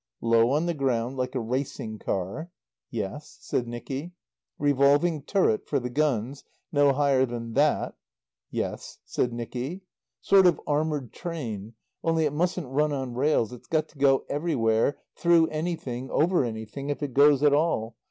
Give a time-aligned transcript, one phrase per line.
[0.19, 2.49] "Low on the ground like a racing car"
[2.89, 4.13] "Yes," said Nicky.
[4.57, 7.93] "Revolving turret for the guns no higher than that"
[8.49, 9.83] "Yes," said Nicky.
[10.19, 11.75] "Sort of armoured train.
[12.03, 13.53] Only it mustn't run on rails.
[13.53, 17.95] It's got to go everywhere, through anything, over anything, if it goes at all.